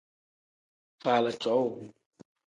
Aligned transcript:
Faala 1.01 1.31
cowuu. 1.41 1.81